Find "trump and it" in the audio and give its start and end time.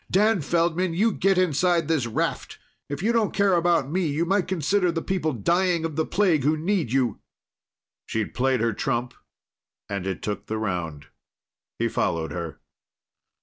8.73-10.23